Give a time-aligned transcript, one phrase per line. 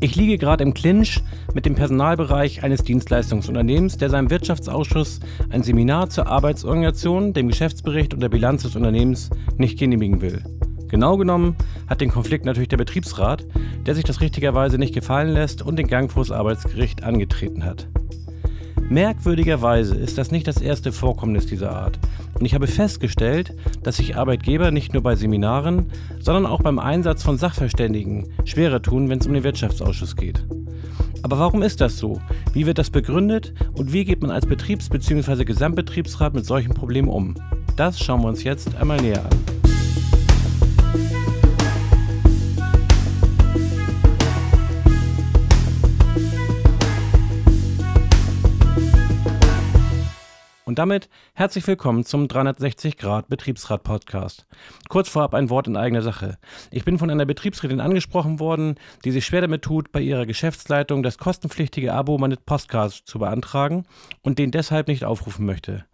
[0.00, 1.20] Ich liege gerade im Clinch
[1.54, 5.18] mit dem Personalbereich eines Dienstleistungsunternehmens, der seinem Wirtschaftsausschuss
[5.50, 10.44] ein Seminar zur Arbeitsorganisation, dem Geschäftsbericht und der Bilanz des Unternehmens nicht genehmigen will.
[10.86, 11.56] Genau genommen
[11.88, 13.44] hat den Konflikt natürlich der Betriebsrat,
[13.86, 17.88] der sich das richtigerweise nicht gefallen lässt und den Gang vors Arbeitsgericht angetreten hat.
[18.88, 21.98] Merkwürdigerweise ist das nicht das erste Vorkommnis dieser Art.
[22.38, 25.86] Und ich habe festgestellt, dass sich Arbeitgeber nicht nur bei Seminaren,
[26.20, 30.44] sondern auch beim Einsatz von Sachverständigen schwerer tun, wenn es um den Wirtschaftsausschuss geht.
[31.22, 32.20] Aber warum ist das so?
[32.52, 35.44] Wie wird das begründet und wie geht man als Betriebs- bzw.
[35.44, 37.34] Gesamtbetriebsrat mit solchen Problemen um?
[37.76, 39.67] Das schauen wir uns jetzt einmal näher an.
[50.78, 54.46] Damit herzlich willkommen zum 360 Grad Betriebsrat Podcast.
[54.88, 56.38] Kurz vorab ein Wort in eigener Sache.
[56.70, 61.02] Ich bin von einer Betriebsrätin angesprochen worden, die sich schwer damit tut, bei ihrer Geschäftsleitung
[61.02, 63.86] das kostenpflichtige Abo meines Podcasts zu beantragen
[64.22, 65.84] und den deshalb nicht aufrufen möchte.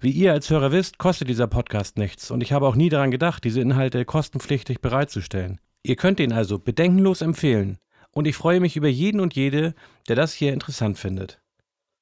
[0.00, 3.10] Wie ihr als Hörer wisst, kostet dieser Podcast nichts und ich habe auch nie daran
[3.10, 5.60] gedacht, diese Inhalte kostenpflichtig bereitzustellen.
[5.82, 7.76] Ihr könnt ihn also bedenkenlos empfehlen
[8.10, 9.74] und ich freue mich über jeden und jede,
[10.08, 11.42] der das hier interessant findet.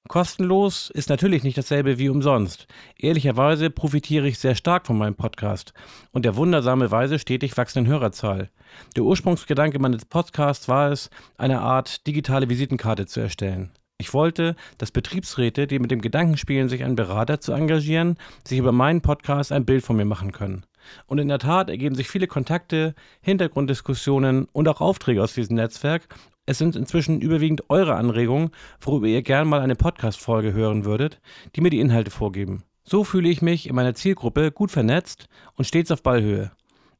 [0.09, 2.67] Kostenlos ist natürlich nicht dasselbe wie umsonst.
[2.97, 5.75] Ehrlicherweise profitiere ich sehr stark von meinem Podcast
[6.13, 8.49] und der wundersame Weise stetig wachsenden Hörerzahl.
[8.97, 13.71] Der Ursprungsgedanke meines Podcasts war es, eine Art digitale Visitenkarte zu erstellen.
[13.99, 18.59] Ich wollte, dass Betriebsräte, die mit dem Gedanken spielen, sich einen Berater zu engagieren, sich
[18.59, 20.65] über meinen Podcast ein Bild von mir machen können.
[21.07, 26.09] Und in der Tat ergeben sich viele Kontakte, Hintergrunddiskussionen und auch Aufträge aus diesem Netzwerk
[26.49, 31.21] es sind inzwischen überwiegend eure Anregungen, worüber ihr gern mal eine Podcast-Folge hören würdet,
[31.55, 32.63] die mir die Inhalte vorgeben.
[32.85, 36.51] So fühle ich mich in meiner Zielgruppe gut vernetzt und stets auf Ballhöhe.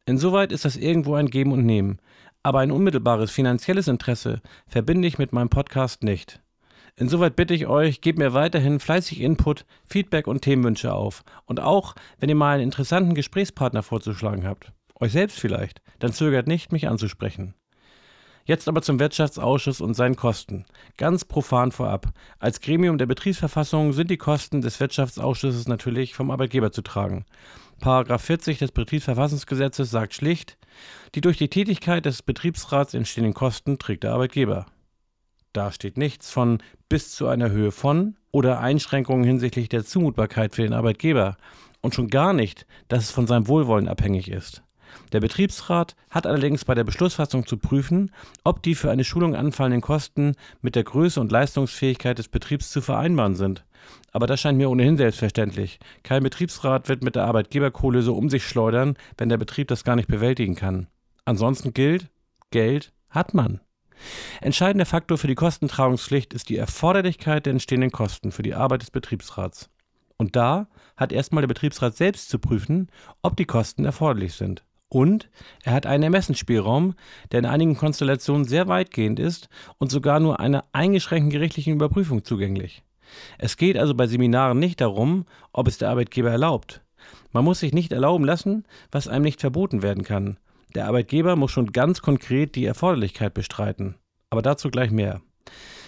[0.05, 1.99] Insoweit ist das irgendwo ein Geben und Nehmen,
[2.43, 6.43] aber ein unmittelbares finanzielles Interesse verbinde ich mit meinem Podcast nicht.
[6.99, 11.23] Insoweit bitte ich euch, gebt mir weiterhin fleißig Input, Feedback und Themenwünsche auf.
[11.47, 16.49] Und auch, wenn ihr mal einen interessanten Gesprächspartner vorzuschlagen habt, euch selbst vielleicht, dann zögert
[16.49, 17.55] nicht, mich anzusprechen.
[18.47, 20.65] Jetzt aber zum Wirtschaftsausschuss und seinen Kosten.
[20.97, 22.09] Ganz profan vorab.
[22.41, 27.27] Als Gremium der Betriebsverfassung sind die Kosten des Wirtschaftsausschusses natürlich vom Arbeitgeber zu tragen.
[27.79, 30.59] Paragraph 40 des Betriebsverfassungsgesetzes sagt schlicht,
[31.15, 34.67] die durch die Tätigkeit des Betriebsrats entstehenden Kosten trägt der Arbeitgeber.
[35.53, 40.63] Da steht nichts von bis zu einer Höhe von oder Einschränkungen hinsichtlich der Zumutbarkeit für
[40.63, 41.37] den Arbeitgeber
[41.81, 44.63] und schon gar nicht, dass es von seinem Wohlwollen abhängig ist.
[45.13, 48.11] Der Betriebsrat hat allerdings bei der Beschlussfassung zu prüfen,
[48.45, 52.81] ob die für eine Schulung anfallenden Kosten mit der Größe und Leistungsfähigkeit des Betriebs zu
[52.81, 53.65] vereinbaren sind.
[54.13, 55.79] Aber das scheint mir ohnehin selbstverständlich.
[56.03, 59.97] Kein Betriebsrat wird mit der Arbeitgeberkohle so um sich schleudern, wenn der Betrieb das gar
[59.97, 60.89] nicht bewältigen kann.
[61.25, 62.09] Ansonsten gilt,
[62.51, 63.61] Geld hat man.
[64.41, 68.91] Entscheidender Faktor für die Kostentragungspflicht ist die Erforderlichkeit der entstehenden Kosten für die Arbeit des
[68.91, 69.71] Betriebsrats.
[70.17, 72.89] Und da hat erstmal der Betriebsrat selbst zu prüfen,
[73.23, 74.65] ob die Kosten erforderlich sind.
[74.89, 75.29] Und
[75.63, 76.95] er hat einen Ermessensspielraum,
[77.31, 79.49] der in einigen Konstellationen sehr weitgehend ist
[79.79, 82.83] und sogar nur einer eingeschränkten gerichtlichen Überprüfung zugänglich.
[83.39, 86.83] Es geht also bei Seminaren nicht darum, ob es der Arbeitgeber erlaubt.
[87.33, 90.39] Man muss sich nicht erlauben lassen, was einem nicht verboten werden kann.
[90.75, 93.97] Der Arbeitgeber muss schon ganz konkret die Erforderlichkeit bestreiten.
[94.31, 95.21] Aber dazu gleich mehr.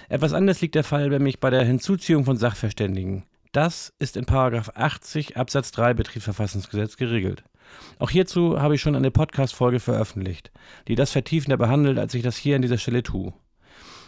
[0.09, 3.25] Etwas anders liegt der Fall nämlich bei der Hinzuziehung von Sachverständigen.
[3.53, 7.45] Das ist in 80 Absatz 3 Betriebsverfassungsgesetz geregelt.
[7.99, 10.51] Auch hierzu habe ich schon eine Podcast-Folge veröffentlicht,
[10.89, 13.33] die das vertiefender behandelt, als ich das hier an dieser Stelle tue.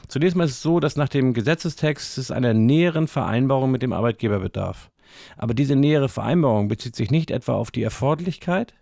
[0.09, 3.93] Zunächst mal ist es so, dass nach dem Gesetzestext es einer näheren Vereinbarung mit dem
[3.93, 4.91] Arbeitgeber bedarf.
[5.37, 8.75] Aber diese nähere Vereinbarung bezieht sich nicht etwa auf die Erforderlichkeit,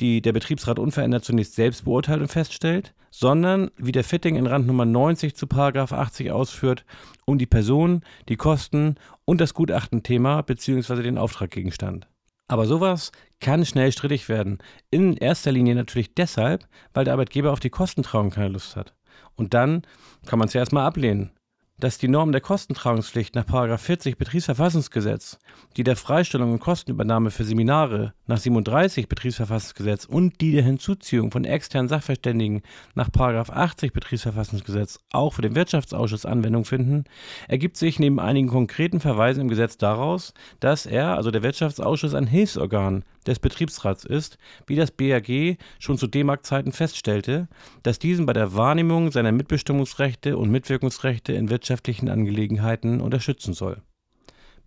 [0.00, 4.66] die der Betriebsrat unverändert zunächst selbst beurteilt und feststellt, sondern, wie der Fitting in Rand
[4.66, 6.84] Nummer 90 zu 80 ausführt,
[7.24, 11.02] um die Person, die Kosten und das Gutachtenthema bzw.
[11.02, 12.06] den Auftraggegenstand.
[12.46, 14.58] Aber sowas kann schnell strittig werden.
[14.90, 18.94] In erster Linie natürlich deshalb, weil der Arbeitgeber auf die Kostentrauung keine Lust hat.
[19.34, 19.82] Und dann
[20.26, 21.32] kann man es ja erstmal ablehnen
[21.78, 23.46] dass die Norm der Kostentragungspflicht nach
[23.78, 25.38] 40 Betriebsverfassungsgesetz,
[25.76, 31.44] die der Freistellung und Kostenübernahme für Seminare nach 37 Betriebsverfassungsgesetz und die der Hinzuziehung von
[31.44, 32.62] externen Sachverständigen
[32.94, 37.04] nach 80 Betriebsverfassungsgesetz auch für den Wirtschaftsausschuss Anwendung finden,
[37.46, 42.26] ergibt sich neben einigen konkreten Verweisen im Gesetz daraus, dass er, also der Wirtschaftsausschuss, ein
[42.26, 47.48] Hilfsorgan des Betriebsrats ist, wie das BAG schon zu D-Mark-Zeiten feststellte,
[47.82, 53.82] dass diesen bei der Wahrnehmung seiner Mitbestimmungsrechte und Mitwirkungsrechte in wirtschaftlichen Angelegenheiten unterstützen soll.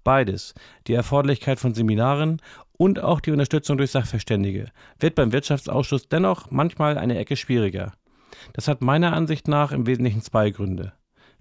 [0.04, 0.54] Beides,
[0.88, 2.42] die Erforderlichkeit von Seminaren
[2.78, 7.94] und auch die Unterstützung durch Sachverständige, wird beim Wirtschaftsausschuss dennoch manchmal eine Ecke schwieriger.
[8.54, 10.94] Das hat meiner Ansicht nach im Wesentlichen zwei Gründe.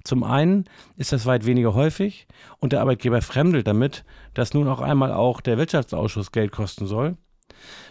[0.04, 0.64] Zum einen
[0.96, 2.26] ist das weit weniger häufig
[2.58, 4.04] und der Arbeitgeber fremdelt damit,
[4.34, 7.16] dass nun auch einmal auch der Wirtschaftsausschuss Geld kosten soll.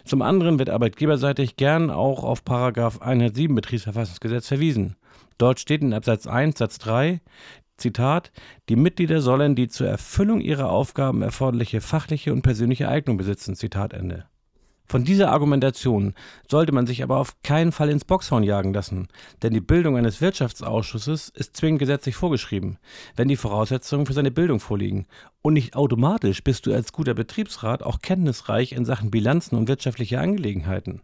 [0.04, 4.96] Zum anderen wird arbeitgeberseitig gern auch auf Paragraph 107 Betriebsverfassungsgesetz verwiesen.
[5.38, 7.20] Dort steht in Absatz 1 Satz 3
[7.76, 8.30] Zitat,
[8.68, 13.54] die Mitglieder sollen die zur Erfüllung ihrer Aufgaben erforderliche fachliche und persönliche Eignung besitzen.
[13.54, 14.26] Zitat Ende.
[14.90, 16.14] Von dieser Argumentation
[16.48, 19.06] sollte man sich aber auf keinen Fall ins Boxhorn jagen lassen,
[19.40, 22.76] denn die Bildung eines Wirtschaftsausschusses ist zwingend gesetzlich vorgeschrieben,
[23.14, 25.06] wenn die Voraussetzungen für seine Bildung vorliegen.
[25.42, 30.18] Und nicht automatisch bist du als guter Betriebsrat auch kenntnisreich in Sachen Bilanzen und wirtschaftliche
[30.18, 31.02] Angelegenheiten.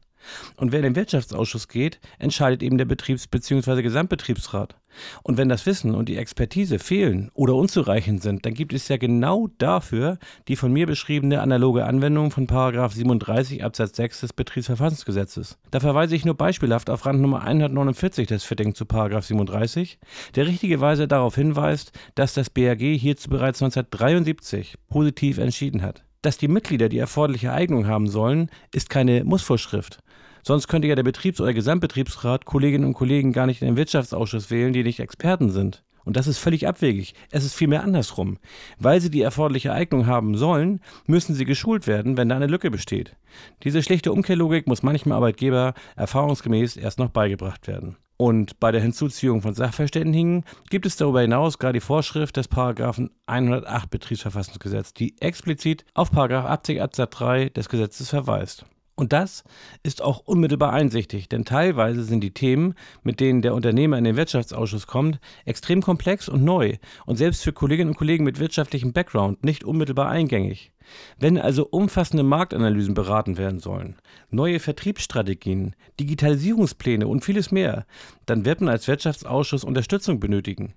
[0.56, 3.82] Und wer in den Wirtschaftsausschuss geht, entscheidet eben der Betriebs- bzw.
[3.82, 4.76] Gesamtbetriebsrat.
[5.22, 8.96] Und wenn das Wissen und die Expertise fehlen oder unzureichend sind, dann gibt es ja
[8.96, 10.18] genau dafür
[10.48, 15.58] die von mir beschriebene analoge Anwendung von 37 Absatz 6 des Betriebsverfassungsgesetzes.
[15.70, 19.98] Da verweise ich nur beispielhaft auf Rand Nummer 149 des Fitting zu 37,
[20.34, 26.04] der richtigerweise darauf hinweist, dass das BAG hierzu bereits 1973 positiv entschieden hat.
[26.22, 30.00] Dass die Mitglieder die erforderliche Eignung haben sollen, ist keine Mussvorschrift.
[30.46, 34.48] Sonst könnte ja der Betriebs- oder Gesamtbetriebsrat Kolleginnen und Kollegen gar nicht in den Wirtschaftsausschuss
[34.48, 35.82] wählen, die nicht Experten sind.
[36.04, 37.14] Und das ist völlig abwegig.
[37.32, 38.38] Es ist vielmehr andersrum.
[38.78, 40.78] Weil sie die erforderliche Eignung haben sollen,
[41.08, 43.16] müssen sie geschult werden, wenn da eine Lücke besteht.
[43.64, 47.96] Diese schlichte Umkehrlogik muss manchem Arbeitgeber erfahrungsgemäß erst noch beigebracht werden.
[48.16, 53.10] Und bei der Hinzuziehung von Sachverständigen gibt es darüber hinaus gerade die Vorschrift des Paragraphen
[53.26, 58.64] 108 Betriebsverfassungsgesetz, die explizit auf Paragraph 80 Absatz 3 des Gesetzes verweist.
[58.98, 59.44] Und das
[59.82, 64.16] ist auch unmittelbar einsichtig, denn teilweise sind die Themen, mit denen der Unternehmer in den
[64.16, 69.44] Wirtschaftsausschuss kommt, extrem komplex und neu und selbst für Kolleginnen und Kollegen mit wirtschaftlichem Background
[69.44, 70.72] nicht unmittelbar eingängig.
[71.18, 73.96] Wenn also umfassende Marktanalysen beraten werden sollen,
[74.30, 77.84] neue Vertriebsstrategien, Digitalisierungspläne und vieles mehr,
[78.24, 80.72] dann wird man als Wirtschaftsausschuss Unterstützung benötigen.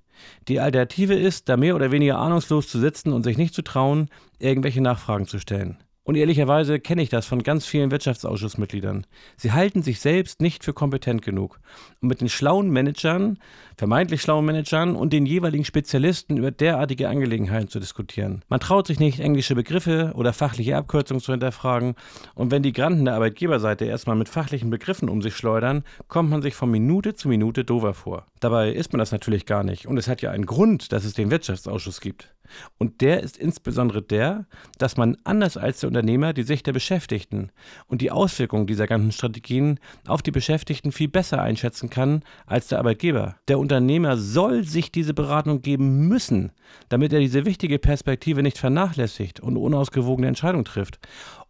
[0.50, 4.10] Die Alternative ist, da mehr oder weniger ahnungslos zu sitzen und sich nicht zu trauen,
[4.39, 5.77] irgendwelche Nachfragen zu stellen.
[6.10, 9.06] Und ehrlicherweise kenne ich das von ganz vielen Wirtschaftsausschussmitgliedern.
[9.38, 11.60] Sie halten sich selbst nicht für kompetent genug,
[12.02, 13.38] um mit den schlauen Managern,
[13.78, 18.42] vermeintlich schlauen Managern und den jeweiligen Spezialisten über derartige Angelegenheiten zu diskutieren.
[18.50, 21.94] Man traut sich nicht, englische Begriffe oder fachliche Abkürzungen zu hinterfragen.
[22.34, 26.42] Und wenn die Granten der Arbeitgeberseite erstmal mit fachlichen Begriffen um sich schleudern, kommt man
[26.42, 28.26] sich von Minute zu Minute dover vor.
[28.40, 29.86] Dabei ist man das natürlich gar nicht.
[29.86, 32.34] Und es hat ja einen Grund, dass es den Wirtschaftsausschuss gibt.
[32.78, 34.46] Und der ist insbesondere der,
[34.78, 37.51] dass man anders als der Unternehmer die Sicht der Beschäftigten
[37.88, 42.80] und die Auswirkungen dieser ganzen Strategien auf die Beschäftigten viel besser einschätzen kann als der
[42.80, 43.36] Arbeitgeber.
[43.48, 46.51] Der Unternehmer soll sich diese Beratung geben müssen,
[46.90, 51.00] damit er diese wichtige Perspektive nicht vernachlässigt und unausgewogene Entscheidungen trifft.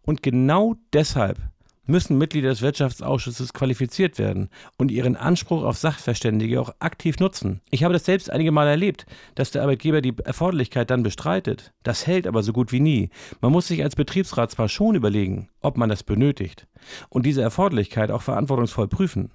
[0.02, 1.38] Und genau deshalb
[1.90, 4.48] müssen Mitglieder des Wirtschaftsausschusses qualifiziert werden
[4.78, 7.60] und ihren Anspruch auf Sachverständige auch aktiv nutzen.
[7.70, 11.72] Ich habe das selbst einige Mal erlebt, dass der Arbeitgeber die Erforderlichkeit dann bestreitet.
[11.82, 13.10] Das hält aber so gut wie nie.
[13.40, 16.66] Man muss sich als Betriebsrat zwar schon überlegen, ob man das benötigt
[17.08, 19.30] und diese Erforderlichkeit auch verantwortungsvoll prüfen.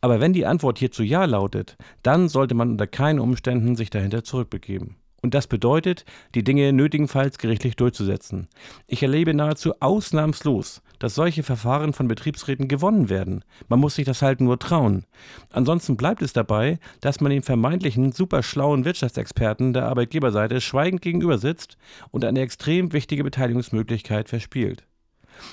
[0.00, 4.24] Aber wenn die Antwort hierzu Ja lautet, dann sollte man unter keinen Umständen sich dahinter
[4.24, 4.96] zurückbegeben.
[5.20, 6.04] Und das bedeutet,
[6.34, 8.48] die Dinge nötigenfalls gerichtlich durchzusetzen.
[8.86, 13.44] Ich erlebe nahezu ausnahmslos, dass solche Verfahren von Betriebsräten gewonnen werden.
[13.68, 15.06] Man muss sich das halt nur trauen.
[15.50, 21.76] Ansonsten bleibt es dabei, dass man den vermeintlichen superschlauen Wirtschaftsexperten der Arbeitgeberseite schweigend gegenüber sitzt
[22.10, 24.84] und eine extrem wichtige Beteiligungsmöglichkeit verspielt.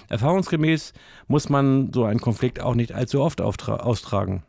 [0.09, 0.93] Erfahrungsgemäß
[1.27, 4.43] muss man so einen Konflikt auch nicht allzu oft austragen.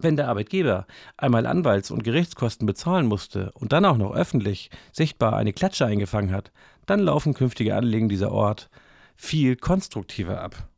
[0.00, 0.86] Wenn der Arbeitgeber
[1.16, 6.30] einmal Anwalts- und Gerichtskosten bezahlen musste und dann auch noch öffentlich sichtbar eine Klatsche eingefangen
[6.30, 6.52] hat,
[6.86, 8.70] dann laufen künftige Anliegen dieser Ort
[9.16, 10.68] viel konstruktiver ab.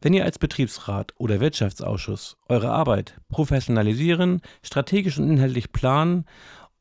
[0.00, 6.24] Wenn ihr als Betriebsrat oder Wirtschaftsausschuss eure Arbeit professionalisieren, strategisch und inhaltlich planen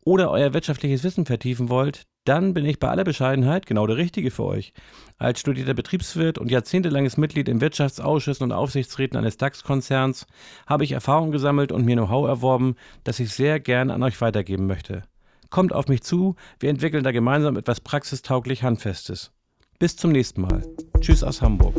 [0.06, 4.30] oder euer wirtschaftliches Wissen vertiefen wollt, dann bin ich bei aller Bescheidenheit genau der Richtige
[4.30, 4.72] für euch.
[5.18, 10.28] Als studierter Betriebswirt und jahrzehntelanges Mitglied in Wirtschaftsausschüssen und Aufsichtsräten eines DAX-Konzerns
[10.68, 14.68] habe ich Erfahrung gesammelt und mir Know-how erworben, das ich sehr gern an euch weitergeben
[14.68, 15.02] möchte.
[15.50, 19.32] Kommt auf mich zu, wir entwickeln da gemeinsam etwas praxistauglich Handfestes.
[19.80, 20.64] Bis zum nächsten Mal.
[21.02, 21.74] Tschüss aus Hamburg.